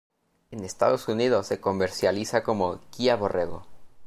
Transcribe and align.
En 0.49 0.63
Estados 0.65 1.07
Unidos 1.07 1.45
se 1.45 1.61
comercializa 1.61 2.41
como 2.41 2.79
Kia 2.89 3.15
Borrego. 3.15 3.67